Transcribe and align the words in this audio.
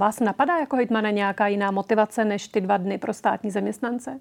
Vás 0.00 0.20
napadá 0.20 0.58
jako 0.58 0.76
hejtmana 0.76 1.10
nějaká 1.10 1.46
jiná 1.46 1.70
motivace 1.70 2.24
než 2.24 2.48
ty 2.48 2.60
dva 2.60 2.76
dny 2.76 2.98
pro 2.98 3.14
státní 3.14 3.50
zaměstnance? 3.50 4.20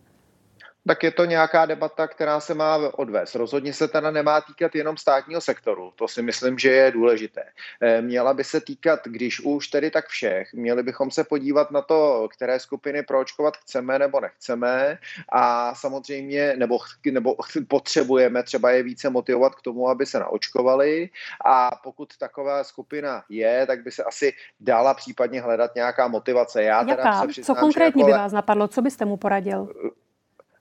Tak 0.89 1.04
je 1.04 1.12
to 1.12 1.25
nějaká 1.25 1.65
debata, 1.65 2.07
která 2.07 2.39
se 2.39 2.54
má 2.54 2.78
odvést. 2.97 3.36
Rozhodně 3.36 3.73
se 3.73 3.88
teda 3.88 4.12
nemá 4.12 4.41
týkat 4.41 4.76
jenom 4.76 4.97
státního 4.97 5.42
sektoru, 5.42 5.94
to 5.96 6.08
si 6.08 6.21
myslím, 6.21 6.60
že 6.60 6.71
je 6.71 6.92
důležité. 6.92 7.44
Eh, 7.81 8.01
měla 8.01 8.33
by 8.33 8.44
se 8.44 8.62
týkat, 8.62 8.99
když 9.05 9.40
už 9.40 9.67
tedy 9.67 9.91
tak 9.91 10.08
všech, 10.08 10.54
měli 10.54 10.83
bychom 10.83 11.12
se 11.12 11.23
podívat 11.23 11.72
na 11.72 11.81
to, 11.81 12.28
které 12.33 12.60
skupiny 12.60 13.04
proočkovat 13.04 13.58
chceme 13.58 13.99
nebo 13.99 14.19
nechceme 14.19 14.97
a 15.31 15.76
samozřejmě, 15.76 16.54
nebo, 16.58 16.80
nebo 17.12 17.35
potřebujeme 17.67 18.44
třeba 18.44 18.71
je 18.71 18.84
více 18.84 19.09
motivovat 19.09 19.55
k 19.55 19.62
tomu, 19.62 19.90
aby 19.90 20.05
se 20.05 20.20
naočkovali 20.20 21.09
a 21.45 21.71
pokud 21.84 22.17
taková 22.17 22.63
skupina 22.63 23.23
je, 23.30 23.66
tak 23.67 23.84
by 23.84 23.92
se 23.92 24.03
asi 24.03 24.34
dala 24.59 24.94
případně 24.94 25.42
hledat 25.42 25.76
nějaká 25.76 26.08
motivace. 26.08 26.64
Já 26.64 26.80
Jaká? 26.81 26.95
Teda 26.95 27.22
se 27.22 27.28
přiznám, 27.28 27.56
Co 27.56 27.62
konkrétně 27.62 28.02
jako... 28.02 28.12
by 28.12 28.17
vás 28.17 28.31
napadlo? 28.31 28.67
Co 28.67 28.81
byste 28.81 29.06
mu 29.06 29.17
poradil? 29.17 29.70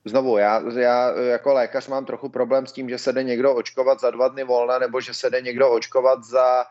Znovu, 0.08 0.38
já, 0.38 0.62
já 0.78 1.18
jako 1.18 1.52
lékař 1.52 1.88
mám 1.88 2.04
trochu 2.04 2.28
problém 2.28 2.66
s 2.66 2.72
tím, 2.72 2.88
že 2.88 2.98
se 2.98 3.12
jde 3.12 3.22
někdo 3.22 3.54
očkovat 3.54 4.00
za 4.00 4.10
dva 4.10 4.28
dny 4.28 4.44
volna, 4.44 4.78
nebo 4.78 5.00
že 5.00 5.14
se 5.14 5.30
jde 5.30 5.40
někdo 5.40 5.70
očkovat 5.70 6.24
za 6.24 6.64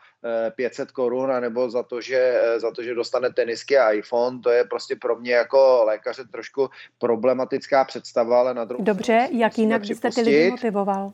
500 0.56 0.90
eh, 0.90 0.92
korun, 0.94 1.30
nebo 1.40 1.70
za 1.70 1.84
to, 1.84 2.02
že, 2.02 2.42
eh, 2.44 2.60
za 2.60 2.72
to, 2.72 2.84
že 2.84 2.96
dostane 2.96 3.34
tenisky 3.34 3.78
a 3.78 3.92
iPhone. 3.92 4.40
To 4.40 4.50
je 4.50 4.64
prostě 4.64 4.96
pro 4.96 5.16
mě 5.16 5.34
jako 5.34 5.84
lékaře 5.86 6.24
trošku 6.32 6.70
problematická 7.00 7.86
představa, 7.86 8.40
ale 8.40 8.54
na 8.54 8.66
druhou 8.66 8.84
Dobře, 8.84 9.28
jak 9.32 9.58
jinak 9.58 9.88
byste 9.88 10.12
ty 10.12 10.22
lidi 10.22 10.52
motivoval? 10.52 11.12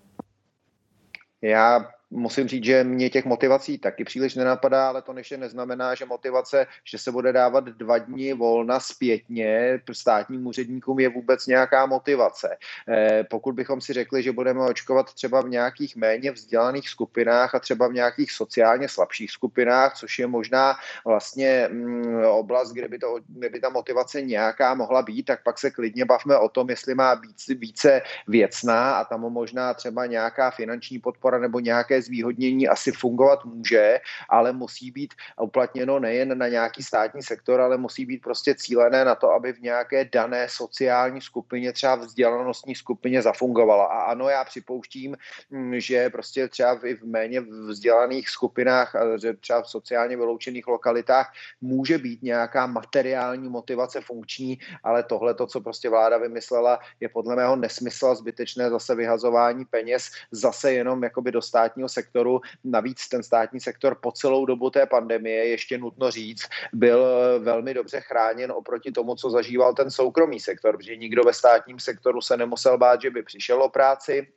Já 1.42 1.90
musím 2.14 2.48
říct, 2.48 2.64
že 2.64 2.84
mě 2.84 3.10
těch 3.10 3.26
motivací 3.26 3.78
taky 3.78 4.04
příliš 4.04 4.36
nenapadá, 4.36 4.88
ale 4.88 5.02
to 5.02 5.14
ještě 5.18 5.38
neznamená, 5.38 5.96
že 5.96 6.06
motivace, 6.06 6.68
že 6.84 6.98
se 6.98 7.12
bude 7.12 7.34
dávat 7.34 7.64
dva 7.64 7.98
dny 7.98 8.34
volna 8.34 8.80
zpětně 8.80 9.80
státním 9.92 10.48
úředníkům 10.48 11.00
je 11.00 11.10
vůbec 11.10 11.48
nějaká 11.48 11.86
motivace. 11.86 12.58
Eh, 12.90 13.24
pokud 13.30 13.56
bychom 13.56 13.82
si 13.82 13.94
řekli, 13.94 14.24
že 14.24 14.32
budeme 14.32 14.62
očkovat 14.62 15.14
třeba 15.14 15.42
v 15.42 15.50
nějakých 15.50 15.96
méně 15.96 16.32
vzdělaných 16.32 16.90
skupinách 16.90 17.56
a 17.56 17.60
třeba 17.60 17.88
v 17.88 17.94
nějakých 17.94 18.32
sociálně 18.32 18.90
slabších 18.90 19.32
skupinách, 19.32 19.94
což 19.96 20.20
je 20.20 20.28
možná 20.28 20.76
vlastně 21.06 21.70
mm, 21.72 22.26
oblast, 22.26 22.72
kde 22.72 22.88
by, 22.88 23.00
to, 23.00 23.20
kde 23.28 23.50
by 23.50 23.60
ta 23.60 23.70
motivace 23.70 24.22
nějaká 24.22 24.74
mohla 24.74 25.02
být, 25.02 25.24
tak 25.24 25.44
pak 25.44 25.60
se 25.60 25.72
klidně 25.72 26.06
bavme 26.06 26.38
o 26.38 26.50
tom, 26.50 26.70
jestli 26.70 26.96
má 26.96 27.16
být 27.16 27.48
více 27.48 28.02
věcná 28.28 28.96
a 28.96 29.06
tam 29.06 29.22
možná 29.22 29.74
třeba 29.74 30.06
nějaká 30.06 30.52
finanční 30.52 31.00
podpora 31.00 31.40
nebo 31.40 31.60
nějaké 31.60 32.03
zvýhodnění 32.04 32.68
asi 32.68 32.92
fungovat 32.92 33.46
může, 33.46 34.00
ale 34.30 34.54
musí 34.54 34.92
být 34.92 35.14
uplatněno 35.42 36.00
nejen 36.00 36.38
na 36.38 36.48
nějaký 36.48 36.84
státní 36.84 37.24
sektor, 37.24 37.62
ale 37.62 37.78
musí 37.78 38.06
být 38.06 38.22
prostě 38.22 38.56
cílené 38.56 39.06
na 39.06 39.16
to, 39.16 39.32
aby 39.32 39.54
v 39.54 39.60
nějaké 39.60 40.06
dané 40.06 40.48
sociální 40.50 41.22
skupině, 41.22 41.74
třeba 41.74 41.96
vzdělanostní 41.96 42.76
skupině 42.76 43.22
zafungovala. 43.22 43.86
A 43.86 44.12
ano, 44.12 44.30
já 44.30 44.44
připouštím, 44.44 45.18
mm, 45.50 45.80
že 45.80 46.10
prostě 46.10 46.48
třeba 46.48 46.80
i 46.84 46.94
v 46.96 47.04
méně 47.04 47.42
vzdělaných 47.42 48.30
skupinách, 48.30 48.96
že 49.22 49.34
třeba 49.34 49.62
v 49.62 49.70
sociálně 49.70 50.18
vyloučených 50.18 50.68
lokalitách 50.68 51.34
může 51.62 51.98
být 51.98 52.24
nějaká 52.24 52.66
materiální 52.68 53.50
motivace 53.50 54.02
funkční, 54.02 54.60
ale 54.84 55.04
tohle, 55.04 55.34
to, 55.34 55.48
co 55.48 55.62
prostě 55.62 55.90
vláda 55.90 56.18
vymyslela, 56.18 56.80
je 57.00 57.10
podle 57.10 57.36
mého 57.36 57.56
nesmysl 57.56 58.08
a 58.08 58.16
zbytečné 58.16 58.70
zase 58.70 58.96
vyhazování 58.96 59.66
peněz 59.66 60.12
zase 60.32 60.74
jenom 60.74 61.04
jakoby 61.04 61.32
do 61.32 61.42
státního 61.42 61.90
sektoru. 61.94 62.42
Navíc 62.64 63.08
ten 63.08 63.24
státní 63.24 63.60
sektor 63.60 63.98
po 64.02 64.12
celou 64.12 64.46
dobu 64.46 64.70
té 64.70 64.86
pandemie, 64.86 65.46
ještě 65.46 65.78
nutno 65.78 66.12
říct, 66.12 66.44
byl 66.74 67.06
velmi 67.40 67.74
dobře 67.74 68.02
chráněn 68.02 68.52
oproti 68.52 68.92
tomu, 68.92 69.16
co 69.16 69.30
zažíval 69.30 69.74
ten 69.74 69.92
soukromý 69.92 70.40
sektor, 70.40 70.78
protože 70.78 70.96
nikdo 70.96 71.24
ve 71.24 71.34
státním 71.34 71.80
sektoru 71.80 72.22
se 72.22 72.38
nemusel 72.38 72.78
bát, 72.78 73.02
že 73.02 73.10
by 73.10 73.24
přišel 73.24 73.64
o 73.64 73.70
práci, 73.70 74.28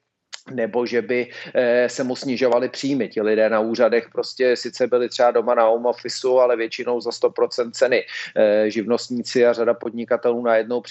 nebo 0.51 0.87
že 0.87 1.03
by 1.03 1.29
eh, 1.55 1.89
se 1.89 2.05
mu 2.05 2.17
snižovaly 2.17 2.69
příjmy. 2.69 3.09
Ti 3.09 3.23
lidé 3.23 3.49
na 3.49 3.61
úřadech 3.61 4.09
prostě 4.13 4.57
sice 4.57 4.87
byli 4.87 5.09
třeba 5.09 5.31
doma 5.31 5.55
na 5.55 5.65
home 5.65 5.87
office, 5.87 6.29
ale 6.43 6.57
většinou 6.57 7.01
za 7.01 7.11
100% 7.11 7.71
ceny. 7.71 8.05
Eh, 8.37 8.71
živnostníci 8.71 9.47
a 9.47 9.53
řada 9.53 9.75
podnikatelů 9.75 10.43
najednou 10.43 10.83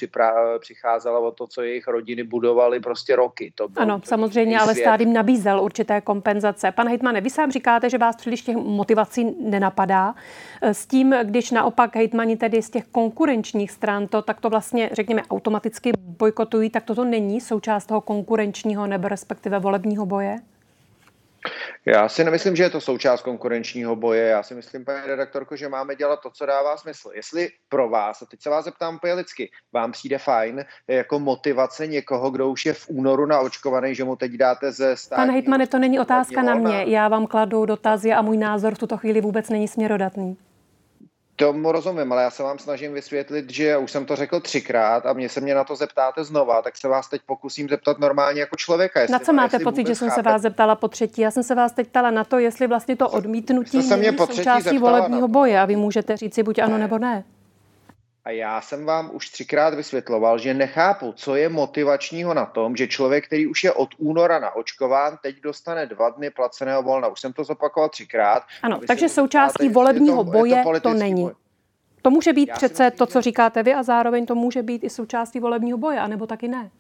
přicházela 0.59 1.19
o 1.19 1.31
to, 1.31 1.47
co 1.47 1.61
jejich 1.61 1.88
rodiny 1.88 2.23
budovaly 2.23 2.79
prostě 2.79 3.15
roky. 3.15 3.53
To 3.55 3.67
ano, 3.75 4.01
samozřejmě, 4.03 4.59
ale 4.59 4.75
stát 4.75 4.99
jim 4.99 5.13
nabízel 5.13 5.61
určité 5.61 6.01
kompenzace. 6.01 6.71
Pan 6.71 6.88
Hejtmane, 6.88 7.21
vy 7.21 7.29
sám 7.29 7.51
říkáte, 7.51 7.89
že 7.89 7.97
vás 7.97 8.15
příliš 8.15 8.41
těch 8.41 8.55
motivací 8.55 9.35
nenapadá. 9.39 10.15
Eh, 10.61 10.73
s 10.73 10.88
tím, 10.88 11.15
když 11.23 11.51
naopak 11.51 11.95
hejtmani 11.95 12.38
tedy 12.38 12.61
z 12.61 12.69
těch 12.69 12.85
konkurenčních 12.85 13.71
stran 13.71 14.07
to 14.07 14.21
tak 14.21 14.41
to 14.41 14.49
vlastně, 14.49 14.89
řekněme, 14.94 15.21
automaticky 15.29 15.91
bojkotují, 15.99 16.69
tak 16.69 16.83
toto 16.83 17.03
není 17.03 17.41
součást 17.41 17.85
toho 17.85 18.01
konkurenčního 18.01 18.88
nebo 18.88 19.07
respektive 19.07 19.44
respektive 19.45 19.59
volebního 19.59 20.06
boje? 20.06 20.38
Já 21.85 22.09
si 22.09 22.23
nemyslím, 22.23 22.56
že 22.56 22.63
je 22.63 22.69
to 22.69 22.81
součást 22.81 23.22
konkurenčního 23.22 23.95
boje. 23.95 24.28
Já 24.28 24.44
si 24.44 24.56
myslím, 24.56 24.85
paní 24.85 25.06
redaktorko, 25.06 25.56
že 25.56 25.69
máme 25.69 25.95
dělat 25.95 26.19
to, 26.23 26.29
co 26.29 26.45
dává 26.45 26.78
smysl. 26.78 27.11
Jestli 27.13 27.50
pro 27.69 27.89
vás, 27.89 28.22
a 28.22 28.25
teď 28.25 28.41
se 28.41 28.50
vás 28.50 28.66
zeptám 28.66 28.95
úplně 28.95 29.13
lidsky, 29.13 29.50
vám 29.73 29.91
přijde 29.91 30.17
fajn 30.17 30.66
jako 30.88 31.19
motivace 31.19 31.88
někoho, 31.88 32.31
kdo 32.31 32.50
už 32.50 32.66
je 32.66 32.73
v 32.73 32.89
únoru 32.89 33.25
naočkovaný, 33.25 33.95
že 33.95 34.03
mu 34.03 34.16
teď 34.16 34.31
dáte 34.31 34.72
ze 34.72 34.97
státní... 34.97 35.22
Pane 35.22 35.33
hejtmane, 35.33 35.67
to 35.67 35.79
není 35.79 36.00
otázka 36.00 36.41
na 36.41 36.56
mě. 36.56 36.83
Já 36.88 37.07
vám 37.07 37.27
kladu 37.27 37.66
dotazy 37.66 38.13
a 38.13 38.22
můj 38.22 38.38
názor 38.38 38.75
v 38.75 38.77
tuto 38.77 38.97
chvíli 38.97 39.22
vůbec 39.22 39.50
není 39.50 39.67
směrodatný. 39.67 40.38
Tomu 41.35 41.72
rozumím, 41.72 42.12
ale 42.12 42.23
já 42.23 42.29
se 42.29 42.44
vám 42.44 42.59
snažím 42.59 42.94
vysvětlit, 42.94 43.50
že 43.50 43.78
už 43.78 43.91
jsem 43.91 44.06
to 44.06 44.16
řekl 44.16 44.40
třikrát 44.40 45.06
a 45.06 45.13
mě 45.13 45.29
se 45.29 45.41
mě 45.41 45.56
na 45.56 45.63
to 45.63 45.75
zeptáte 45.75 46.23
znova, 46.23 46.62
tak 46.62 46.78
se 46.78 46.88
vás 46.88 47.09
teď 47.09 47.22
pokusím 47.25 47.69
zeptat 47.69 48.00
normálně 48.00 48.40
jako 48.40 48.56
člověka. 48.56 49.00
Na 49.09 49.19
co 49.19 49.34
máte 49.34 49.59
pocit, 49.59 49.88
že 49.88 49.95
jsem 49.95 50.09
chápete? 50.09 50.29
se 50.29 50.34
vás 50.34 50.41
zeptala 50.41 50.75
po 50.75 50.88
třetí? 50.88 51.22
Já 51.22 51.31
jsem 51.31 51.44
se 51.44 51.56
vás 51.56 51.72
teď 51.72 51.88
ptala 51.88 52.12
na 52.12 52.24
to, 52.24 52.40
jestli 52.40 52.68
vlastně 52.68 52.95
to 52.95 53.09
odmítnutí 53.09 53.78
je 53.78 54.13
součástí 54.18 54.78
volebního 54.78 55.28
boje 55.28 55.59
a 55.59 55.66
vy 55.66 55.75
můžete 55.75 56.18
říct 56.18 56.34
si 56.34 56.44
buď 56.44 56.59
ano 56.59 56.78
nebo 56.78 56.97
ne. 56.97 57.24
A 58.25 58.31
já 58.31 58.62
jsem 58.62 58.86
vám 58.86 59.09
už 59.13 59.30
třikrát 59.30 59.74
vysvětloval, 59.74 60.38
že 60.38 60.53
nechápu, 60.53 61.13
co 61.16 61.36
je 61.36 61.50
motivačního 61.50 62.34
na 62.34 62.46
tom, 62.46 62.75
že 62.75 62.88
člověk, 62.88 63.28
který 63.28 63.47
už 63.47 63.63
je 63.63 63.72
od 63.72 63.90
února 63.97 64.40
naočkován, 64.40 65.18
teď 65.24 65.41
dostane 65.41 65.86
dva 65.86 66.09
dny 66.09 66.30
placeného 66.30 66.84
volna. 66.84 67.08
Už 67.08 67.19
jsem 67.19 67.34
to 67.34 67.44
zopakoval 67.44 67.90
třikrát. 67.90 68.44
Ano, 68.63 68.80
takže 68.88 69.09
součástí 69.09 69.69
volebního 69.69 70.24
to, 70.24 70.31
boje 70.31 70.63
to, 70.63 70.80
to 70.80 70.94
není. 70.94 71.24
Boj. 71.24 71.34
To 72.02 72.09
může 72.09 72.34
být 72.34 72.50
já 72.50 72.56
přece 72.56 72.84
myslím, 72.84 72.97
to, 72.97 73.06
co 73.06 73.22
říkáte 73.22 73.63
vy, 73.63 73.74
a 73.74 73.84
zároveň 73.84 74.25
to 74.25 74.36
může 74.36 74.63
být 74.63 74.84
i 74.84 74.90
součástí 74.90 75.40
volebního 75.40 75.78
boje, 75.78 76.00
anebo 76.00 76.28
taky 76.28 76.47
ne 76.47 76.72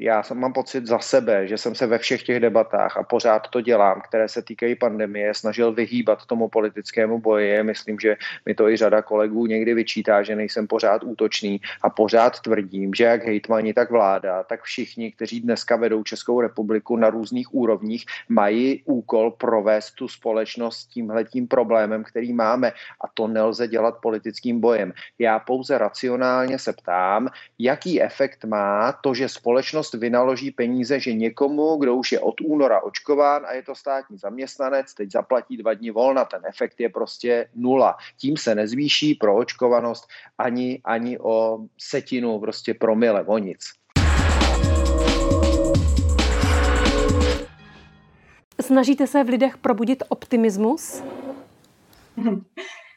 já 0.00 0.22
mám 0.34 0.52
pocit 0.52 0.86
za 0.86 0.98
sebe, 0.98 1.46
že 1.46 1.58
jsem 1.58 1.74
se 1.74 1.86
ve 1.86 1.98
všech 1.98 2.22
těch 2.22 2.40
debatách 2.40 2.96
a 2.96 3.02
pořád 3.02 3.48
to 3.48 3.60
dělám, 3.60 4.00
které 4.00 4.28
se 4.28 4.42
týkají 4.42 4.74
pandemie, 4.74 5.34
snažil 5.34 5.72
vyhýbat 5.72 6.26
tomu 6.26 6.48
politickému 6.48 7.20
boji. 7.20 7.62
Myslím, 7.62 8.00
že 8.00 8.16
mi 8.46 8.54
to 8.54 8.68
i 8.68 8.76
řada 8.76 9.02
kolegů 9.02 9.46
někdy 9.46 9.74
vyčítá, 9.74 10.22
že 10.22 10.36
nejsem 10.36 10.66
pořád 10.66 11.04
útočný 11.04 11.60
a 11.82 11.90
pořád 11.90 12.40
tvrdím, 12.40 12.94
že 12.94 13.04
jak 13.04 13.24
hejtmani, 13.24 13.74
tak 13.74 13.90
vláda, 13.90 14.42
tak 14.42 14.62
všichni, 14.62 15.12
kteří 15.12 15.40
dneska 15.40 15.76
vedou 15.76 16.02
Českou 16.02 16.40
republiku 16.40 16.96
na 16.96 17.10
různých 17.10 17.54
úrovních, 17.54 18.04
mají 18.28 18.82
úkol 18.84 19.30
provést 19.30 19.90
tu 19.90 20.08
společnost 20.08 20.78
s 20.78 20.86
tímhletím 20.86 21.48
problémem, 21.48 22.04
který 22.04 22.32
máme 22.32 22.72
a 23.00 23.08
to 23.14 23.28
nelze 23.28 23.68
dělat 23.68 23.94
politickým 24.02 24.60
bojem. 24.60 24.92
Já 25.18 25.38
pouze 25.38 25.78
racionálně 25.78 26.58
se 26.58 26.72
ptám, 26.72 27.28
jaký 27.58 28.02
efekt 28.02 28.44
má 28.44 28.92
to, 28.92 29.14
že 29.14 29.28
společnost 29.28 29.89
společnost 29.90 30.00
vynaloží 30.00 30.50
peníze, 30.50 31.00
že 31.00 31.12
někomu, 31.12 31.76
kdo 31.76 31.94
už 31.94 32.12
je 32.12 32.20
od 32.20 32.40
února 32.40 32.82
očkován 32.82 33.46
a 33.46 33.52
je 33.52 33.62
to 33.62 33.74
státní 33.74 34.18
zaměstnanec, 34.18 34.94
teď 34.94 35.10
zaplatí 35.10 35.56
dva 35.56 35.74
dní 35.74 35.90
volna, 35.90 36.24
ten 36.24 36.42
efekt 36.48 36.80
je 36.80 36.88
prostě 36.88 37.48
nula. 37.54 37.96
Tím 38.16 38.36
se 38.36 38.54
nezvýší 38.54 39.14
pro 39.14 39.36
očkovanost 39.36 40.08
ani, 40.38 40.80
ani 40.84 41.18
o 41.18 41.58
setinu, 41.78 42.38
prostě 42.38 42.74
promile, 42.74 43.24
o 43.24 43.38
nic. 43.38 43.60
Snažíte 48.60 49.06
se 49.06 49.24
v 49.24 49.28
lidech 49.28 49.58
probudit 49.58 50.02
optimismus? 50.08 51.02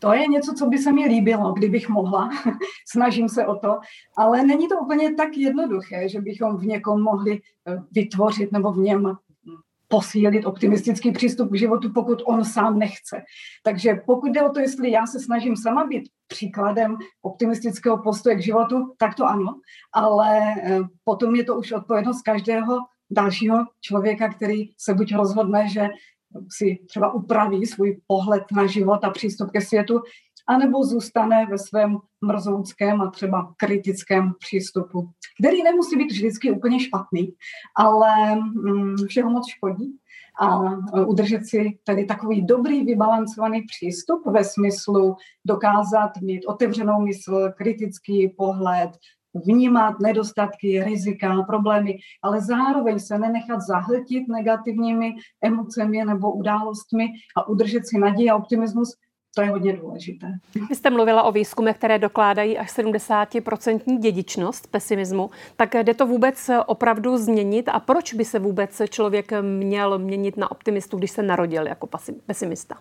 To 0.00 0.12
je 0.12 0.26
něco, 0.26 0.52
co 0.54 0.66
by 0.66 0.78
se 0.78 0.92
mi 0.92 1.06
líbilo, 1.06 1.52
kdybych 1.52 1.88
mohla. 1.88 2.30
Snažím 2.92 3.28
se 3.28 3.46
o 3.46 3.56
to. 3.56 3.78
Ale 4.16 4.42
není 4.42 4.68
to 4.68 4.78
úplně 4.78 5.14
tak 5.14 5.36
jednoduché, 5.36 6.08
že 6.08 6.20
bychom 6.20 6.56
v 6.56 6.66
někom 6.66 7.02
mohli 7.02 7.40
eh, 7.66 7.76
vytvořit 7.92 8.52
nebo 8.52 8.72
v 8.72 8.78
něm 8.78 9.02
hm, 9.02 9.16
posílit 9.88 10.46
optimistický 10.46 11.12
přístup 11.12 11.50
k 11.50 11.58
životu, 11.58 11.92
pokud 11.94 12.22
on 12.24 12.44
sám 12.44 12.78
nechce. 12.78 13.22
Takže 13.62 13.94
pokud 14.06 14.32
jde 14.32 14.42
o 14.42 14.52
to, 14.52 14.60
jestli 14.60 14.90
já 14.90 15.06
se 15.06 15.20
snažím 15.20 15.56
sama 15.56 15.86
být 15.86 16.08
příkladem 16.26 16.96
optimistického 17.22 18.02
postoje 18.02 18.36
k 18.36 18.42
životu, 18.42 18.94
tak 18.98 19.14
to 19.14 19.26
ano, 19.26 19.60
ale 19.92 20.38
eh, 20.62 20.78
potom 21.04 21.34
je 21.34 21.44
to 21.44 21.56
už 21.56 21.72
odpovědnost 21.72 22.22
každého 22.22 22.78
dalšího 23.10 23.56
člověka, 23.80 24.28
který 24.28 24.70
se 24.78 24.94
buď 24.94 25.14
rozhodne, 25.14 25.68
že 25.68 25.88
si 26.50 26.78
třeba 26.88 27.12
upraví 27.12 27.66
svůj 27.66 28.00
pohled 28.06 28.44
na 28.56 28.66
život 28.66 29.04
a 29.04 29.10
přístup 29.10 29.50
ke 29.50 29.60
světu, 29.60 30.00
anebo 30.48 30.84
zůstane 30.84 31.46
ve 31.50 31.58
svém 31.58 31.98
mrzouckém 32.20 33.00
a 33.00 33.10
třeba 33.10 33.54
kritickém 33.56 34.32
přístupu, 34.38 35.10
který 35.40 35.62
nemusí 35.62 35.96
být 35.96 36.12
vždycky 36.12 36.50
úplně 36.50 36.80
špatný, 36.80 37.34
ale 37.76 38.34
mm, 38.34 38.96
všeho 39.08 39.30
moc 39.30 39.48
škodí. 39.48 39.96
A 40.40 40.60
udržet 41.06 41.46
si 41.46 41.78
tedy 41.84 42.04
takový 42.04 42.46
dobrý, 42.46 42.84
vybalancovaný 42.84 43.62
přístup 43.62 44.26
ve 44.26 44.44
smyslu 44.44 45.16
dokázat 45.44 46.10
mít 46.22 46.46
otevřenou 46.46 47.00
mysl, 47.00 47.50
kritický 47.56 48.28
pohled, 48.28 48.90
vnímat 49.34 50.00
nedostatky, 50.00 50.84
rizika, 50.84 51.42
problémy, 51.42 51.98
ale 52.22 52.40
zároveň 52.40 52.98
se 52.98 53.18
nenechat 53.18 53.60
zahltit 53.60 54.28
negativními 54.28 55.14
emocemi 55.42 56.04
nebo 56.04 56.32
událostmi 56.32 57.06
a 57.36 57.48
udržet 57.48 57.86
si 57.86 57.98
naději 57.98 58.30
a 58.30 58.36
optimismus, 58.36 58.96
to 59.34 59.42
je 59.42 59.50
hodně 59.50 59.76
důležité. 59.76 60.26
Vy 60.68 60.74
jste 60.74 60.90
mluvila 60.90 61.22
o 61.22 61.32
výzkumech, 61.32 61.76
které 61.76 61.98
dokládají 61.98 62.58
až 62.58 62.78
70% 62.78 63.98
dědičnost 63.98 64.66
pesimismu. 64.66 65.30
Tak 65.56 65.74
jde 65.74 65.94
to 65.94 66.06
vůbec 66.06 66.50
opravdu 66.66 67.16
změnit 67.16 67.68
a 67.68 67.80
proč 67.80 68.14
by 68.14 68.24
se 68.24 68.38
vůbec 68.38 68.82
člověk 68.90 69.32
měl 69.40 69.98
měnit 69.98 70.36
na 70.36 70.50
optimistu, 70.50 70.96
když 70.96 71.10
se 71.10 71.22
narodil 71.22 71.66
jako 71.66 71.88
pesimista? 72.26 72.74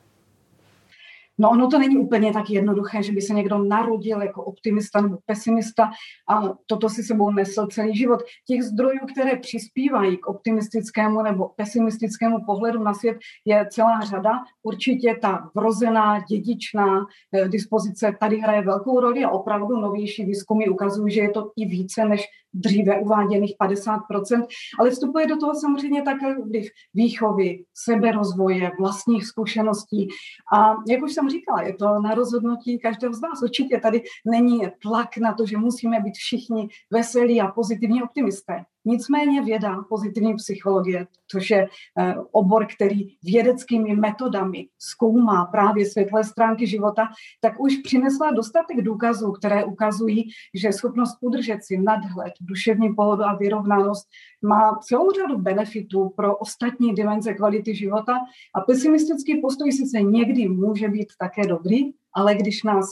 No 1.39 1.49
ono 1.49 1.67
to 1.67 1.79
není 1.79 1.97
úplně 1.97 2.33
tak 2.33 2.49
jednoduché, 2.49 3.03
že 3.03 3.11
by 3.11 3.21
se 3.21 3.33
někdo 3.33 3.57
narodil 3.57 4.21
jako 4.21 4.43
optimista 4.43 5.01
nebo 5.01 5.17
pesimista 5.25 5.91
a 6.29 6.53
toto 6.65 6.89
si 6.89 7.03
sebou 7.03 7.31
nesl 7.31 7.67
celý 7.67 7.95
život. 7.95 8.19
Těch 8.47 8.63
zdrojů, 8.63 8.99
které 9.13 9.35
přispívají 9.35 10.17
k 10.17 10.27
optimistickému 10.27 11.21
nebo 11.21 11.49
pesimistickému 11.55 12.45
pohledu 12.45 12.83
na 12.83 12.93
svět, 12.93 13.17
je 13.45 13.67
celá 13.71 14.01
řada. 14.01 14.31
Určitě 14.63 15.17
ta 15.21 15.49
vrozená, 15.55 16.19
dědičná 16.19 17.05
eh, 17.33 17.49
dispozice 17.49 18.15
tady 18.19 18.39
hraje 18.39 18.61
velkou 18.61 18.99
roli 18.99 19.23
a 19.23 19.29
opravdu 19.29 19.77
novější 19.77 20.25
výzkumy 20.25 20.69
ukazují, 20.69 21.13
že 21.13 21.21
je 21.21 21.29
to 21.29 21.51
i 21.55 21.65
více 21.65 22.05
než 22.05 22.27
dříve 22.53 22.99
uváděných 22.99 23.55
50%, 23.61 24.45
ale 24.79 24.89
vstupuje 24.89 25.27
do 25.27 25.37
toho 25.37 25.55
samozřejmě 25.55 26.01
také 26.01 26.41
vliv 26.41 26.67
výchovy, 26.93 27.63
seberozvoje, 27.73 28.71
vlastních 28.79 29.25
zkušeností. 29.25 30.07
A 30.53 30.75
jak 30.87 31.03
už 31.03 31.13
jsem 31.13 31.29
říkala, 31.29 31.61
je 31.61 31.73
to 31.73 31.99
na 31.99 32.13
rozhodnutí 32.13 32.79
každého 32.79 33.13
z 33.13 33.21
vás. 33.21 33.41
Určitě 33.43 33.79
tady 33.79 34.03
není 34.31 34.61
tlak 34.81 35.17
na 35.17 35.33
to, 35.33 35.45
že 35.45 35.57
musíme 35.57 35.99
být 35.99 36.15
všichni 36.15 36.67
veselí 36.91 37.41
a 37.41 37.47
pozitivní 37.47 38.03
optimisté. 38.03 38.63
Nicméně 38.89 39.41
věda 39.41 39.85
pozitivní 39.89 40.35
psychologie, 40.35 41.07
což 41.27 41.49
je 41.49 41.67
eh, 41.67 42.15
obor, 42.31 42.65
který 42.75 43.07
vědeckými 43.23 43.95
metodami 43.95 44.67
zkoumá 44.79 45.45
právě 45.45 45.85
světlé 45.85 46.23
stránky 46.23 46.67
života, 46.67 47.07
tak 47.41 47.59
už 47.59 47.75
přinesla 47.77 48.31
dostatek 48.31 48.81
důkazů, 48.81 49.31
které 49.31 49.65
ukazují, 49.65 50.29
že 50.53 50.73
schopnost 50.73 51.17
udržet 51.21 51.59
si 51.63 51.77
nadhled, 51.77 52.33
duševní 52.41 52.95
pohodu 52.95 53.23
a 53.23 53.35
vyrovnanost 53.35 54.07
má 54.41 54.79
celou 54.81 55.11
řadu 55.11 55.37
benefitů 55.37 56.09
pro 56.15 56.37
ostatní 56.37 56.93
dimenze 56.93 57.33
kvality 57.33 57.75
života. 57.75 58.17
A 58.55 58.61
pesimistický 58.61 59.41
postoj 59.41 59.71
sice 59.71 60.01
někdy 60.01 60.49
může 60.49 60.87
být 60.89 61.07
také 61.19 61.47
dobrý, 61.47 61.91
ale 62.15 62.35
když 62.35 62.63
nás 62.63 62.85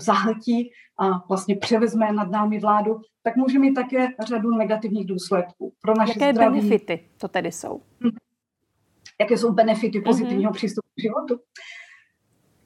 zahltí 0.00 0.70
a 0.98 1.26
vlastně 1.28 1.56
převezme 1.56 2.12
nad 2.12 2.30
námi 2.30 2.58
vládu, 2.58 3.00
tak 3.22 3.36
může 3.36 3.58
mít 3.58 3.74
také 3.74 4.08
řadu 4.26 4.50
negativních 4.50 5.06
důsledků. 5.06 5.72
Pro 5.80 5.94
naše 5.98 6.12
Jaké 6.12 6.32
zdraví. 6.32 6.60
benefity 6.60 7.08
to 7.18 7.28
tedy 7.28 7.52
jsou? 7.52 7.80
Hm. 8.04 8.16
Jaké 9.20 9.38
jsou 9.38 9.52
benefity 9.52 10.00
pozitivního 10.00 10.50
mm-hmm. 10.50 10.54
přístupu 10.54 10.88
k 10.98 11.02
životu? 11.02 11.40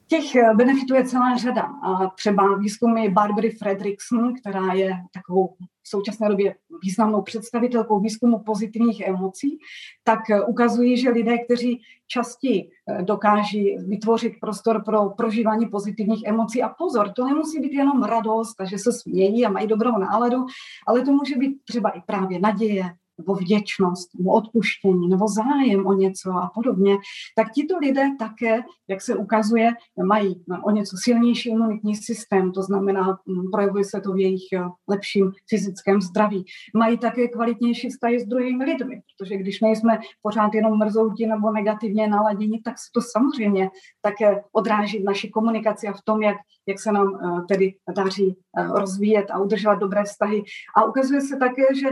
Těch 0.09 0.35
eh, 0.35 0.53
benefitů 0.55 0.93
je 0.93 1.05
celá 1.05 1.37
řada. 1.37 1.69
Třeba 2.15 2.55
výzkumy 2.57 3.09
Barbary 3.09 3.49
Fredrickson, 3.49 4.33
která 4.33 4.73
je 4.73 4.93
takovou 5.13 5.55
v 5.83 5.89
současné 5.89 6.29
době 6.29 6.55
významnou 6.83 7.21
představitelkou 7.21 7.99
výzkumu 7.99 8.39
pozitivních 8.39 9.01
emocí, 9.01 9.59
tak 10.03 10.29
eh, 10.29 10.41
ukazují, 10.41 10.97
že 10.97 11.09
lidé, 11.09 11.37
kteří 11.37 11.81
častěji 12.07 12.69
eh, 12.89 13.03
dokáží 13.03 13.77
vytvořit 13.87 14.33
prostor 14.41 14.83
pro 14.83 15.09
prožívání 15.09 15.65
pozitivních 15.65 16.23
emocí. 16.25 16.63
A 16.63 16.69
pozor, 16.69 17.09
to 17.09 17.25
nemusí 17.25 17.59
být 17.59 17.73
jenom 17.73 18.03
radost 18.03 18.55
že 18.69 18.77
se 18.77 18.93
smějí 18.93 19.45
a 19.45 19.49
mají 19.49 19.67
dobrou 19.67 19.97
náladu, 19.97 20.45
ale 20.87 21.01
to 21.01 21.11
může 21.11 21.35
být 21.35 21.57
třeba 21.65 21.89
i 21.89 22.01
právě 22.01 22.39
naděje, 22.39 22.83
nebo 23.19 23.35
vděčnost, 23.35 24.09
nebo 24.17 24.33
odpuštění, 24.33 25.07
nebo 25.07 25.27
zájem 25.27 25.87
o 25.87 25.93
něco 25.93 26.31
a 26.31 26.51
podobně, 26.55 26.97
tak 27.35 27.51
tito 27.51 27.77
lidé 27.77 28.09
také, 28.19 28.61
jak 28.87 29.01
se 29.01 29.15
ukazuje, 29.15 29.71
mají 30.05 30.43
o 30.63 30.71
něco 30.71 30.97
silnější 31.03 31.49
imunitní 31.49 31.95
systém, 31.95 32.51
to 32.51 32.63
znamená, 32.63 33.19
mm, 33.25 33.51
projevuje 33.51 33.83
se 33.83 34.01
to 34.01 34.11
v 34.11 34.19
jejich 34.19 34.43
eh, 34.53 34.61
lepším 34.89 35.31
fyzickém 35.49 36.01
zdraví. 36.01 36.45
Mají 36.75 36.97
také 36.97 37.27
kvalitnější 37.27 37.89
vztahy 37.89 38.19
s 38.19 38.25
druhými 38.25 38.65
lidmi, 38.65 39.01
protože 39.19 39.37
když 39.37 39.61
nejsme 39.61 39.99
pořád 40.21 40.53
jenom 40.53 40.77
mrzoutí 40.77 41.25
nebo 41.25 41.51
negativně 41.51 42.07
naladění, 42.07 42.61
tak 42.61 42.77
se 42.77 42.89
to 42.93 43.01
samozřejmě 43.01 43.69
také 44.01 44.41
odráží 44.51 44.99
v 44.99 45.03
naší 45.03 45.29
komunikaci 45.29 45.87
a 45.87 45.93
v 45.93 46.01
tom, 46.05 46.21
jak, 46.21 46.37
jak 46.67 46.79
se 46.79 46.91
nám 46.91 47.07
eh, 47.15 47.41
tedy 47.47 47.73
daří 47.95 48.35
eh, 48.57 48.67
rozvíjet 48.67 49.31
a 49.31 49.39
udržovat 49.39 49.75
dobré 49.75 50.03
vztahy. 50.03 50.43
A 50.77 50.83
ukazuje 50.83 51.21
se 51.21 51.37
také, 51.37 51.75
že 51.75 51.89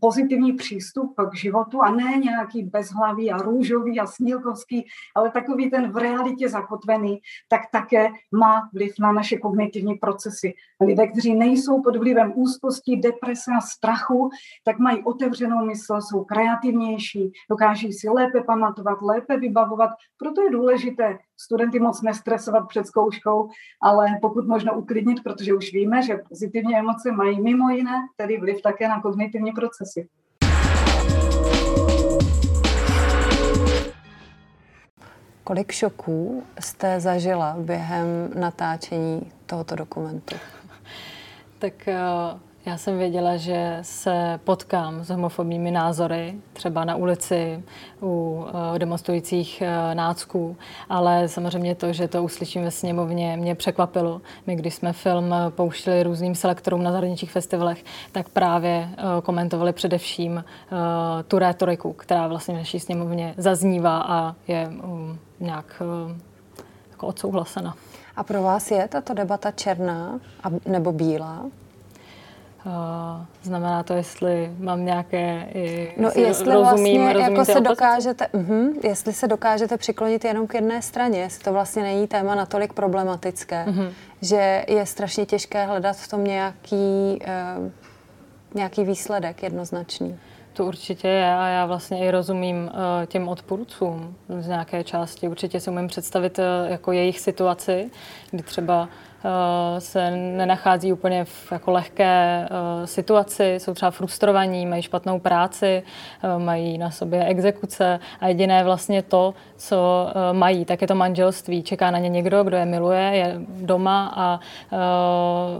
pozitivní 0.00 0.52
přístup 0.62 1.14
k 1.30 1.34
životu 1.34 1.82
a 1.82 1.90
ne 1.90 2.16
nějaký 2.16 2.62
bezhlavý 2.62 3.30
a 3.30 3.36
růžový 3.36 4.00
a 4.00 4.06
snílkovský, 4.06 4.86
ale 5.14 5.30
takový 5.30 5.70
ten 5.70 5.92
v 5.92 5.96
realitě 5.96 6.48
zakotvený, 6.48 7.20
tak 7.48 7.60
také 7.72 8.08
má 8.32 8.68
vliv 8.74 8.94
na 9.00 9.12
naše 9.12 9.36
kognitivní 9.38 9.94
procesy. 9.94 10.54
Lidé, 10.80 11.06
kteří 11.06 11.34
nejsou 11.34 11.82
pod 11.82 11.96
vlivem 11.96 12.32
úzkosti, 12.34 12.96
deprese 12.96 13.50
a 13.58 13.60
strachu, 13.60 14.30
tak 14.64 14.78
mají 14.78 15.04
otevřenou 15.04 15.66
mysl, 15.66 16.00
jsou 16.00 16.24
kreativnější, 16.24 17.32
dokáží 17.50 17.92
si 17.92 18.08
lépe 18.08 18.40
pamatovat, 18.40 19.02
lépe 19.02 19.36
vybavovat. 19.36 19.90
Proto 20.18 20.42
je 20.42 20.50
důležité 20.50 21.18
studenty 21.36 21.80
moc 21.80 22.02
nestresovat 22.02 22.68
před 22.68 22.86
zkouškou, 22.86 23.48
ale 23.82 24.06
pokud 24.20 24.46
možno 24.46 24.78
uklidnit, 24.78 25.22
protože 25.22 25.54
už 25.54 25.72
víme, 25.72 26.02
že 26.02 26.22
pozitivní 26.28 26.76
emoce 26.76 27.12
mají 27.12 27.40
mimo 27.40 27.68
jiné 27.68 27.96
tedy 28.16 28.40
vliv 28.40 28.62
také 28.62 28.88
na 28.88 29.00
kognitivní 29.00 29.52
procesy. 29.52 30.08
Kolik 35.44 35.72
šoků 35.72 36.42
jste 36.60 37.00
zažila 37.00 37.56
během 37.58 38.06
natáčení 38.34 39.32
tohoto 39.46 39.76
dokumentu? 39.76 40.34
Tak 41.58 41.88
eh, 41.88 41.98
já 42.66 42.76
jsem 42.76 42.98
věděla, 42.98 43.36
že 43.36 43.78
se 43.82 44.40
potkám 44.44 45.04
s 45.04 45.10
homofobními 45.10 45.70
názory, 45.70 46.34
třeba 46.52 46.84
na 46.84 46.96
ulici, 46.96 47.62
u 48.02 48.44
uh, 48.44 48.78
demonstrujících 48.78 49.62
uh, 49.62 49.94
nácků, 49.94 50.56
ale 50.88 51.28
samozřejmě 51.28 51.74
to, 51.74 51.92
že 51.92 52.08
to 52.08 52.22
uslyším 52.22 52.62
ve 52.62 52.70
sněmovně, 52.70 53.36
mě 53.36 53.54
překvapilo. 53.54 54.20
My, 54.46 54.56
když 54.56 54.74
jsme 54.74 54.92
film 54.92 55.34
pouštili 55.50 56.02
různým 56.02 56.34
selektorům 56.34 56.82
na 56.82 56.92
zahraničních 56.92 57.32
festivalech, 57.32 57.84
tak 58.12 58.28
právě 58.28 58.88
komentovali 59.22 59.72
především 59.72 60.44
tu 61.28 61.38
rétoriku, 61.38 61.92
která 61.92 62.26
vlastně 62.26 62.54
v 62.54 62.58
naší 62.58 62.80
sněmovně 62.80 63.34
zaznívá 63.36 64.02
a 64.02 64.34
je 64.48 64.68
um, 64.68 65.18
nějak 65.40 65.82
jako 66.90 67.06
odsouhlasena. 67.06 67.74
A 68.16 68.22
pro 68.24 68.42
vás 68.42 68.70
je 68.70 68.88
tato 68.88 69.14
debata 69.14 69.50
černá 69.50 70.20
nebo 70.66 70.92
bílá? 70.92 71.44
Znamená 73.42 73.82
to, 73.82 73.94
jestli 73.94 74.52
mám 74.58 74.84
nějaké, 74.84 75.46
i, 75.54 75.94
no, 75.96 76.10
jestli 76.14 76.52
rozumím, 76.52 77.02
vlastně 77.02 77.22
jako 77.22 77.44
se 77.44 77.60
dokážete, 77.60 78.28
uh-huh, 78.34 78.72
jestli 78.82 79.12
se 79.12 79.28
dokážete 79.28 79.76
přiklonit 79.76 80.24
jenom 80.24 80.46
k 80.46 80.54
jedné 80.54 80.82
straně, 80.82 81.20
jestli 81.20 81.44
to 81.44 81.52
vlastně 81.52 81.82
není 81.82 82.06
téma 82.06 82.34
natolik 82.34 82.72
problematické, 82.72 83.64
uh-huh. 83.68 83.90
že 84.22 84.64
je 84.68 84.86
strašně 84.86 85.26
těžké 85.26 85.66
hledat 85.66 85.96
v 85.96 86.08
tom 86.08 86.24
nějaký, 86.24 87.18
uh, 87.58 87.70
nějaký 88.54 88.84
výsledek 88.84 89.42
jednoznačný. 89.42 90.18
To 90.52 90.64
určitě 90.64 91.08
je 91.08 91.34
a 91.34 91.48
já 91.48 91.66
vlastně 91.66 91.98
i 91.98 92.10
rozumím 92.10 92.64
uh, 92.64 92.70
těm 93.06 93.28
odpůrcům 93.28 94.16
z 94.38 94.48
nějaké 94.48 94.84
části. 94.84 95.28
Určitě 95.28 95.60
si 95.60 95.70
umím 95.70 95.88
představit 95.88 96.38
uh, 96.38 96.70
jako 96.70 96.92
jejich 96.92 97.20
situaci, 97.20 97.90
kdy 98.30 98.42
třeba 98.42 98.88
se 99.78 100.10
nenachází 100.10 100.92
úplně 100.92 101.24
v 101.24 101.52
jako 101.52 101.70
lehké 101.70 102.04
eh, 102.04 102.86
situaci, 102.86 103.54
jsou 103.58 103.74
třeba 103.74 103.90
frustrovaní, 103.90 104.66
mají 104.66 104.82
špatnou 104.82 105.20
práci, 105.20 105.82
eh, 106.22 106.38
mají 106.38 106.78
na 106.78 106.90
sobě 106.90 107.24
exekuce 107.24 108.00
a 108.20 108.28
jediné 108.28 108.64
vlastně 108.64 109.02
to, 109.02 109.34
co 109.56 110.08
mají, 110.32 110.64
tak 110.64 110.80
je 110.80 110.86
to 110.86 110.94
manželství. 110.94 111.62
Čeká 111.62 111.90
na 111.90 111.98
ně 111.98 112.08
někdo, 112.08 112.44
kdo 112.44 112.56
je 112.56 112.64
miluje, 112.64 113.00
je 113.00 113.36
doma 113.48 114.12
a 114.16 114.40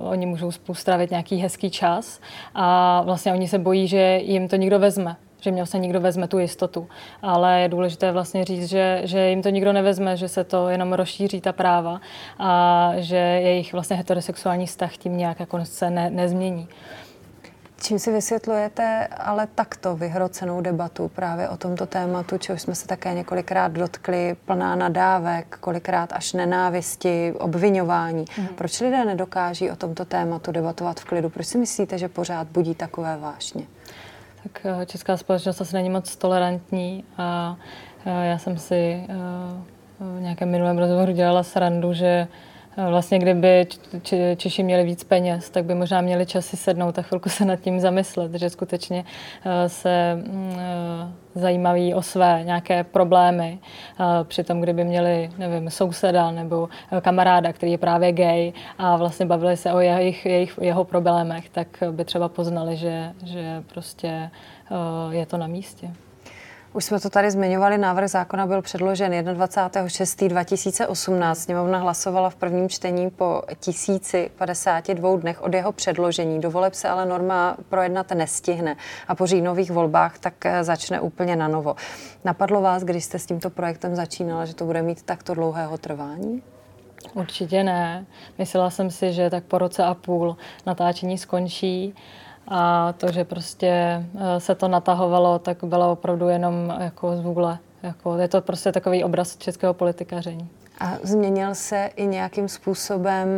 oni 0.02 0.26
můžou 0.26 0.50
spolu 0.50 0.74
strávit 0.76 1.10
nějaký 1.10 1.36
hezký 1.36 1.70
čas 1.70 2.20
a 2.54 3.02
vlastně 3.02 3.32
oni 3.32 3.48
se 3.48 3.58
bojí, 3.58 3.88
že 3.88 4.18
jim 4.22 4.48
to 4.48 4.56
někdo 4.56 4.78
vezme 4.78 5.16
že 5.42 5.50
mě 5.50 5.62
vlastně 5.62 5.80
nikdo 5.80 6.00
vezme 6.00 6.28
tu 6.28 6.38
jistotu. 6.38 6.88
Ale 7.22 7.60
je 7.60 7.68
důležité 7.68 8.12
vlastně 8.12 8.44
říct, 8.44 8.68
že, 8.68 9.00
že 9.04 9.28
jim 9.28 9.42
to 9.42 9.48
nikdo 9.48 9.72
nevezme, 9.72 10.16
že 10.16 10.28
se 10.28 10.44
to 10.44 10.68
jenom 10.68 10.92
rozšíří 10.92 11.40
ta 11.40 11.52
práva 11.52 12.00
a 12.38 12.92
že 12.96 13.16
jejich 13.16 13.72
vlastně 13.72 13.96
heterosexuální 13.96 14.66
vztah 14.66 14.96
tím 14.96 15.16
nějak 15.16 15.40
jako 15.40 15.64
se 15.64 15.90
ne, 15.90 16.10
nezmění. 16.10 16.68
Čím 17.82 17.98
si 17.98 18.12
vysvětlujete 18.12 19.06
ale 19.06 19.48
takto 19.54 19.96
vyhrocenou 19.96 20.60
debatu 20.60 21.08
právě 21.08 21.48
o 21.48 21.56
tomto 21.56 21.86
tématu, 21.86 22.38
čehož 22.38 22.62
jsme 22.62 22.74
se 22.74 22.86
také 22.86 23.14
několikrát 23.14 23.72
dotkli, 23.72 24.36
plná 24.44 24.74
nadávek, 24.74 25.56
kolikrát 25.60 26.12
až 26.12 26.32
nenávisti, 26.32 27.32
obvinování. 27.38 28.24
Mm. 28.38 28.46
Proč 28.46 28.80
lidé 28.80 29.04
nedokáží 29.04 29.70
o 29.70 29.76
tomto 29.76 30.04
tématu 30.04 30.52
debatovat 30.52 31.00
v 31.00 31.04
klidu? 31.04 31.30
Proč 31.30 31.46
si 31.46 31.58
myslíte, 31.58 31.98
že 31.98 32.08
pořád 32.08 32.48
budí 32.48 32.74
takové 32.74 33.16
vášně? 33.16 33.66
Tak 34.42 34.66
eh, 34.66 34.86
česká 34.86 35.16
společnost 35.16 35.60
asi 35.60 35.74
není 35.74 35.90
moc 35.90 36.16
tolerantní 36.16 37.04
a 37.18 37.56
eh, 38.06 38.26
já 38.26 38.38
jsem 38.38 38.58
si 38.58 39.06
eh, 39.08 39.14
v 40.00 40.20
nějakém 40.20 40.50
minulém 40.50 40.78
rozhovoru 40.78 41.12
dělala 41.12 41.42
srandu, 41.42 41.92
že 41.92 42.28
Vlastně 42.76 43.18
kdyby 43.18 43.66
Češi 44.36 44.62
měli 44.62 44.84
víc 44.84 45.04
peněz, 45.04 45.50
tak 45.50 45.64
by 45.64 45.74
možná 45.74 46.00
měli 46.00 46.26
čas 46.26 46.46
si 46.46 46.56
sednout 46.56 46.98
a 46.98 47.02
chvilku 47.02 47.28
se 47.28 47.44
nad 47.44 47.56
tím 47.56 47.80
zamyslet, 47.80 48.34
že 48.34 48.50
skutečně 48.50 49.04
eh, 49.44 49.68
se 49.68 50.14
mm, 50.14 50.56
eh, 50.58 51.40
zajímaví 51.40 51.94
o 51.94 52.02
své 52.02 52.42
nějaké 52.44 52.84
problémy. 52.84 53.58
Eh, 54.00 54.04
přitom, 54.24 54.60
kdyby 54.60 54.84
měli, 54.84 55.30
nevím, 55.38 55.70
souseda 55.70 56.30
nebo 56.30 56.68
kamaráda, 57.00 57.52
který 57.52 57.72
je 57.72 57.78
právě 57.78 58.12
gay 58.12 58.52
a 58.78 58.96
vlastně 58.96 59.26
bavili 59.26 59.56
se 59.56 59.72
o 59.72 59.80
jejich, 59.80 60.26
jejich, 60.26 60.58
jeho 60.60 60.84
problémech, 60.84 61.48
tak 61.48 61.68
by 61.90 62.04
třeba 62.04 62.28
poznali, 62.28 62.76
že, 62.76 63.12
že 63.24 63.62
prostě 63.72 64.30
je 65.10 65.26
to 65.26 65.36
na 65.36 65.46
místě. 65.46 65.90
Už 66.74 66.84
jsme 66.84 67.00
to 67.00 67.10
tady 67.10 67.30
zmiňovali, 67.30 67.78
návrh 67.78 68.08
zákona 68.08 68.46
byl 68.46 68.62
předložen 68.62 69.12
21.6.2018. 69.12 71.34
Sněmovna 71.34 71.78
hlasovala 71.78 72.30
v 72.30 72.34
prvním 72.34 72.68
čtení 72.68 73.10
po 73.10 73.42
1052 73.60 75.16
dnech 75.16 75.42
od 75.42 75.54
jeho 75.54 75.72
předložení. 75.72 76.40
Do 76.40 76.50
voleb 76.50 76.74
se 76.74 76.88
ale 76.88 77.06
norma 77.06 77.56
projednat 77.68 78.10
nestihne 78.10 78.76
a 79.08 79.14
po 79.14 79.26
říjnových 79.26 79.70
volbách 79.70 80.18
tak 80.18 80.46
eh, 80.46 80.64
začne 80.64 81.00
úplně 81.00 81.36
na 81.36 81.48
novo. 81.48 81.76
Napadlo 82.24 82.60
vás, 82.60 82.82
když 82.82 83.04
jste 83.04 83.18
s 83.18 83.26
tímto 83.26 83.50
projektem 83.50 83.96
začínala, 83.96 84.44
že 84.44 84.54
to 84.54 84.64
bude 84.64 84.82
mít 84.82 85.02
takto 85.02 85.34
dlouhého 85.34 85.78
trvání? 85.78 86.42
Určitě 87.14 87.64
ne. 87.64 88.06
Myslela 88.38 88.70
jsem 88.70 88.90
si, 88.90 89.12
že 89.12 89.30
tak 89.30 89.44
po 89.44 89.58
roce 89.58 89.84
a 89.84 89.94
půl 89.94 90.36
natáčení 90.66 91.18
skončí 91.18 91.94
a 92.48 92.92
to, 92.92 93.12
že 93.12 93.24
prostě 93.24 93.68
eh, 94.18 94.40
se 94.40 94.54
to 94.54 94.68
natahovalo, 94.68 95.38
tak 95.38 95.64
bylo 95.64 95.92
opravdu 95.92 96.28
jenom 96.28 96.74
jako 96.80 97.16
z 97.16 97.20
Google. 97.20 97.58
Jako, 97.82 98.16
je 98.16 98.28
to 98.28 98.40
prostě 98.40 98.72
takový 98.72 99.04
obraz 99.04 99.36
českého 99.36 99.74
politikaření. 99.74 100.48
A 100.80 100.98
změnil 101.02 101.54
se 101.54 101.90
i 101.96 102.06
nějakým 102.06 102.48
způsobem 102.48 103.28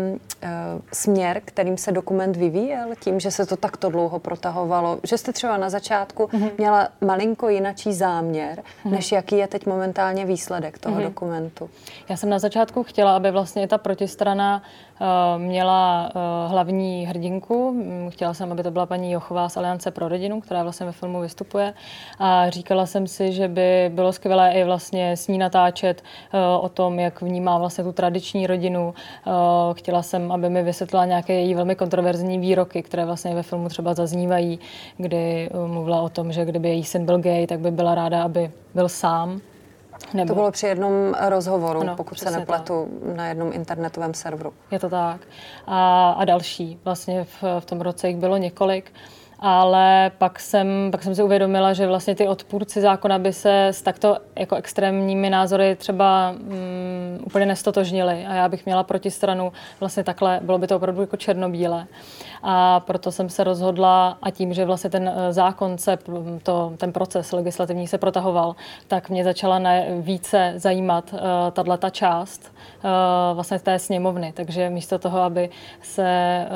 směr, 0.93 1.43
kterým 1.45 1.77
se 1.77 1.93
dokument 1.93 2.37
vyvíjel, 2.37 2.89
tím, 3.01 3.21
že 3.21 3.31
se 3.31 3.47
to 3.47 3.57
takto 3.57 3.91
dlouho 3.91 4.19
protahovalo? 4.19 4.99
Že 5.03 5.19
jste 5.19 5.33
třeba 5.33 5.57
na 5.57 5.71
začátku 5.71 6.23
mm-hmm. 6.23 6.51
měla 6.59 6.89
malinko 7.01 7.49
jinačí 7.49 7.93
záměr, 7.93 8.59
mm-hmm. 8.59 8.91
než 8.91 9.13
jaký 9.13 9.37
je 9.37 9.49
teď 9.49 9.67
momentálně 9.67 10.27
výsledek 10.27 10.79
toho 10.79 10.97
mm-hmm. 10.97 11.05
dokumentu? 11.05 11.71
Já 12.09 12.17
jsem 12.17 12.31
na 12.31 12.39
začátku 12.39 12.83
chtěla, 12.83 13.17
aby 13.17 13.31
vlastně 13.31 13.69
ta 13.69 13.79
protistrana 13.79 14.63
Eh, 15.01 15.39
měla 15.39 16.11
eh, 16.15 16.49
hlavní 16.49 17.07
hrdinku. 17.07 17.73
Mm, 17.73 18.11
chtěla 18.11 18.35
jsem, 18.35 18.53
aby 18.53 18.63
to 18.63 18.71
byla 18.71 18.87
paní 18.87 19.13
Jochová 19.13 19.49
z 19.49 19.57
Aliance 19.57 19.91
pro 19.91 20.09
rodinu, 20.09 20.41
která 20.41 20.63
vlastně 20.63 20.87
ve 20.87 20.93
filmu 20.93 21.21
vystupuje. 21.21 21.75
A 22.19 22.51
říkala 22.51 22.87
jsem 22.87 23.07
si, 23.07 23.33
že 23.33 23.49
by 23.49 23.91
bylo 23.95 24.13
skvělé 24.13 24.53
i 24.53 24.65
vlastně 24.65 25.17
s 25.17 25.29
ní 25.29 25.39
natáčet 25.39 26.03
eh, 26.33 26.39
o 26.61 26.69
tom, 26.69 26.99
jak 26.99 27.23
vnímá 27.23 27.59
vlastně 27.59 27.85
tu 27.85 27.93
tradiční 27.93 28.47
rodinu. 28.47 28.95
Chtěla 29.73 30.03
jsem, 30.03 30.33
aby 30.35 30.50
mi 30.50 30.62
vysvětlila 30.62 31.05
nějaké 31.05 31.33
její 31.33 31.55
velmi 31.55 31.76
kontroverzní 31.76 32.38
výroky, 32.38 32.83
které 32.83 33.05
vlastně 33.05 33.35
ve 33.35 33.43
filmu 33.43 33.69
třeba 33.69 33.95
zaznívají, 33.95 34.59
kdy 34.97 35.50
mluvila 35.67 36.00
o 36.00 36.09
tom, 36.09 36.33
že 36.33 36.45
kdyby 36.45 36.69
její 36.69 36.85
syn 36.85 37.07
byl 37.07 37.19
gay, 37.19 37.47
tak 37.47 37.61
by 37.61 37.71
byla 37.71 37.95
ráda, 37.95 38.23
aby 38.23 38.50
byl 38.75 38.88
sám 38.88 39.41
nebo... 40.14 40.29
To 40.29 40.35
bylo 40.35 40.50
při 40.50 40.67
jednom 40.67 41.14
rozhovoru, 41.29 41.81
ano, 41.81 41.97
pokud 41.97 42.19
se 42.19 42.31
nepletu, 42.31 42.88
tak. 43.07 43.17
na 43.17 43.29
jednom 43.29 43.53
internetovém 43.53 44.14
serveru. 44.14 44.53
Je 44.71 44.79
to 44.79 44.88
tak. 44.88 45.21
A, 45.67 46.11
a 46.11 46.25
další. 46.25 46.79
Vlastně 46.85 47.25
v, 47.25 47.45
v 47.61 47.64
tom 47.64 47.81
roce 47.81 48.09
jich 48.09 48.17
bylo 48.17 48.37
několik 48.37 48.93
ale 49.41 50.11
pak 50.19 50.41
jsem, 50.41 50.88
pak 50.93 51.03
jsem 51.03 51.14
si 51.14 51.23
uvědomila, 51.23 51.73
že 51.73 51.87
vlastně 51.87 52.14
ty 52.14 52.29
odpůrci 52.29 52.81
zákona 52.81 53.19
by 53.19 53.33
se 53.33 53.67
s 53.67 53.83
takto 53.83 54.17
jako 54.37 54.57
extrémními 54.57 55.31
názory 55.31 55.76
třeba 55.76 56.35
um, 56.37 57.25
úplně 57.26 57.47
nestotožnili 57.47 58.26
a 58.26 58.35
já 58.35 58.49
bych 58.49 58.67
měla 58.67 58.83
protistranu 58.83 59.53
vlastně 59.81 60.05
takhle, 60.05 60.41
bylo 60.43 60.59
by 60.59 60.67
to 60.67 60.76
opravdu 60.76 61.00
jako 61.00 61.17
černobílé. 61.17 61.87
A 62.43 62.81
proto 62.81 63.12
jsem 63.12 63.29
se 63.29 63.45
rozhodla 63.45 64.19
a 64.23 64.31
tím, 64.31 64.55
že 64.55 64.64
vlastně 64.64 64.91
ten 64.91 65.12
eh, 65.14 65.33
zákon 65.33 65.79
se, 65.79 65.99
to, 66.43 66.73
ten 66.76 66.93
proces 66.93 67.33
legislativní 67.33 67.88
se 67.88 67.99
protahoval, 67.99 68.57
tak 68.88 69.11
mě 69.11 69.25
začala 69.25 69.59
ne, 69.59 69.87
více 70.00 70.53
zajímat 70.57 71.12
uh, 71.12 71.19
tato 71.53 71.76
ta 71.76 71.91
část 71.91 72.53
uh, 72.85 72.91
vlastně 73.35 73.59
té 73.59 73.79
sněmovny. 73.79 74.33
Takže 74.37 74.71
místo 74.71 74.99
toho, 74.99 75.21
aby 75.21 75.50
se 75.83 76.47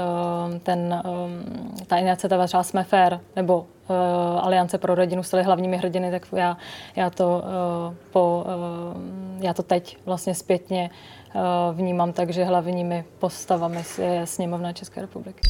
uh, 0.49 0.59
ten, 0.59 1.03
um, 1.05 1.75
ta 1.87 1.97
iniciativa 1.97 2.47
třeba 2.47 2.63
jsme 2.69 2.85
fair, 2.85 3.21
nebo 3.37 3.59
uh, 3.59 3.97
Aliance 4.45 4.79
pro 4.79 4.95
rodinu 4.95 5.23
staly 5.23 5.43
hlavními 5.43 5.77
hrdiny, 5.77 6.11
tak 6.11 6.27
já, 6.37 6.57
já, 6.97 7.11
to, 7.11 7.43
uh, 7.89 7.95
po, 8.11 8.45
uh, 8.47 9.45
já 9.45 9.55
to 9.55 9.63
teď 9.63 9.99
vlastně 10.07 10.35
zpětně 10.35 10.91
uh, 11.35 11.43
vnímám 11.77 12.13
tak, 12.13 12.31
že 12.31 12.45
hlavními 12.45 13.05
postavami 13.19 13.83
je 14.03 14.27
sněmovna 14.27 14.73
České 14.73 15.01
republiky. 15.01 15.41